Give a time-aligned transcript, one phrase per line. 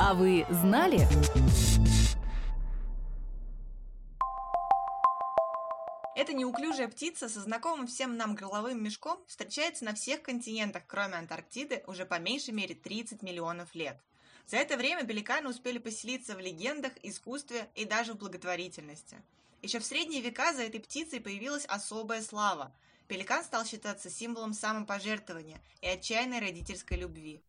[0.00, 1.08] А вы знали?
[6.14, 11.82] Эта неуклюжая птица со знакомым всем нам горловым мешком встречается на всех континентах, кроме Антарктиды,
[11.88, 14.00] уже по меньшей мере 30 миллионов лет.
[14.46, 19.16] За это время пеликаны успели поселиться в легендах, искусстве и даже в благотворительности.
[19.62, 22.72] Еще в средние века за этой птицей появилась особая слава.
[23.08, 27.42] Пеликан стал считаться символом самопожертвования и отчаянной родительской любви.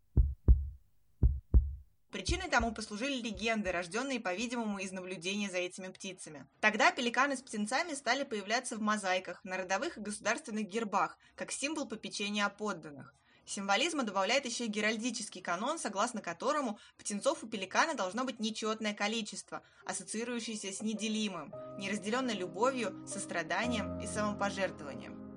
[2.12, 6.48] Причиной тому послужили легенды, рожденные, по-видимому, из наблюдения за этими птицами.
[6.60, 11.88] Тогда пеликаны с птенцами стали появляться в мозаиках, на родовых и государственных гербах, как символ
[11.88, 13.14] попечения о подданных.
[13.46, 19.62] Символизма добавляет еще и геральдический канон, согласно которому птенцов у пеликана должно быть нечетное количество,
[19.86, 25.29] ассоциирующееся с неделимым, неразделенной любовью, состраданием и самопожертвованием.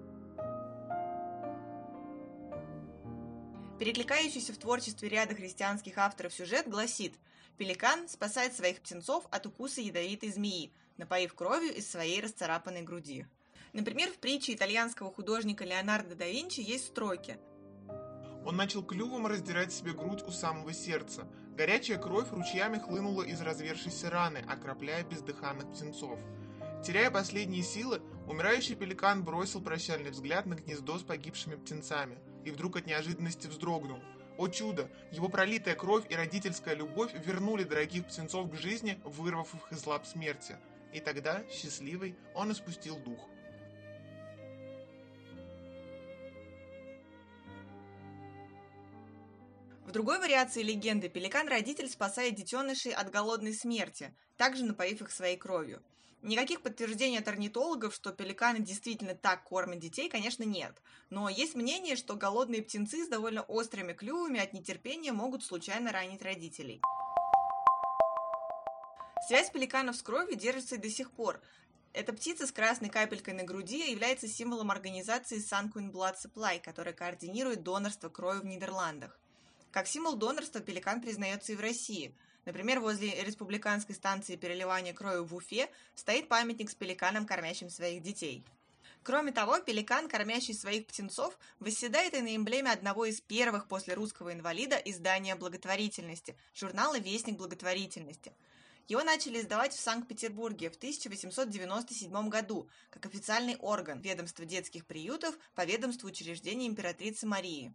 [3.78, 7.14] Перекликающийся в творчестве ряда христианских авторов сюжет гласит
[7.58, 13.26] «Пеликан спасает своих птенцов от укуса ядовитой змеи, напоив кровью из своей расцарапанной груди».
[13.72, 17.38] Например, в притче итальянского художника Леонардо да Винчи есть строки
[18.44, 21.26] он начал клювом раздирать себе грудь у самого сердца.
[21.56, 26.18] Горячая кровь ручьями хлынула из развершейся раны, окропляя бездыханных птенцов.
[26.84, 32.76] Теряя последние силы, умирающий пеликан бросил прощальный взгляд на гнездо с погибшими птенцами и вдруг
[32.76, 34.00] от неожиданности вздрогнул.
[34.38, 34.88] О чудо!
[35.10, 40.06] Его пролитая кровь и родительская любовь вернули дорогих птенцов к жизни, вырвав их из лап
[40.06, 40.56] смерти.
[40.92, 43.28] И тогда, счастливый, он испустил дух.
[49.86, 55.82] В другой вариации легенды пеликан-родитель спасает детенышей от голодной смерти, также напоив их своей кровью.
[56.22, 60.80] Никаких подтверждений от орнитологов, что пеликаны действительно так кормят детей, конечно, нет.
[61.10, 66.22] Но есть мнение, что голодные птенцы с довольно острыми клювами от нетерпения могут случайно ранить
[66.22, 66.80] родителей.
[69.26, 71.40] Связь пеликанов с кровью держится и до сих пор.
[71.92, 77.64] Эта птица с красной капелькой на груди является символом организации Sunquin Blood Supply, которая координирует
[77.64, 79.18] донорство крови в Нидерландах.
[79.72, 82.14] Как символ донорства пеликан признается и в России.
[82.44, 88.44] Например, возле республиканской станции переливания крови в Уфе стоит памятник с пеликаном, кормящим своих детей.
[89.04, 94.32] Кроме того, пеликан, кормящий своих птенцов, восседает и на эмблеме одного из первых после русского
[94.32, 98.32] инвалида издания благотворительности– журнала «Вестник благотворительности».
[98.88, 105.64] Его начали издавать в Санкт-Петербурге в 1897 году как официальный орган ведомства детских приютов по
[105.64, 107.72] ведомству учреждения императрицы Марии.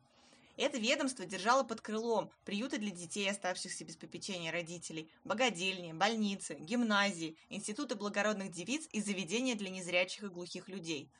[0.58, 7.38] Это ведомство держало под крылом приюты для детей, оставшихся без попечения родителей, богадельни, больницы, гимназии,
[7.50, 11.12] институты благородных девиц и заведения для незрячих и глухих людей.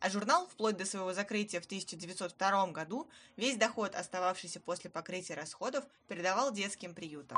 [0.00, 5.84] А журнал, вплоть до своего закрытия в 1902 году, весь доход, остававшийся после покрытия расходов,
[6.06, 7.36] передавал детским приютам.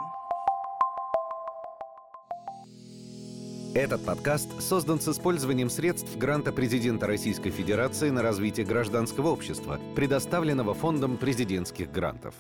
[3.75, 10.75] Этот подкаст создан с использованием средств гранта президента Российской Федерации на развитие гражданского общества, предоставленного
[10.75, 12.35] Фондом президентских грантов.